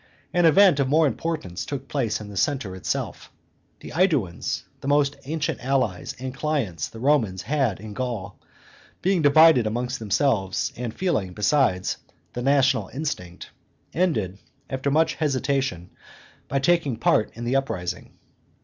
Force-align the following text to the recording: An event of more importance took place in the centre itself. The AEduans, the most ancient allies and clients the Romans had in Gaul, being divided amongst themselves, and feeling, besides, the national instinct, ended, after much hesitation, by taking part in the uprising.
An 0.33 0.47
event 0.47 0.79
of 0.79 0.87
more 0.89 1.05
importance 1.05 1.63
took 1.63 1.87
place 1.87 2.19
in 2.19 2.29
the 2.29 2.35
centre 2.35 2.75
itself. 2.75 3.31
The 3.81 3.91
AEduans, 3.91 4.63
the 4.79 4.87
most 4.87 5.15
ancient 5.25 5.63
allies 5.63 6.15
and 6.17 6.33
clients 6.33 6.87
the 6.89 6.99
Romans 6.99 7.43
had 7.43 7.79
in 7.79 7.93
Gaul, 7.93 8.39
being 9.03 9.21
divided 9.21 9.67
amongst 9.67 9.99
themselves, 9.99 10.73
and 10.75 10.91
feeling, 10.91 11.33
besides, 11.33 11.97
the 12.33 12.41
national 12.41 12.87
instinct, 12.87 13.51
ended, 13.93 14.39
after 14.71 14.89
much 14.89 15.13
hesitation, 15.13 15.91
by 16.47 16.57
taking 16.57 16.97
part 16.97 17.29
in 17.35 17.43
the 17.43 17.55
uprising. 17.55 18.17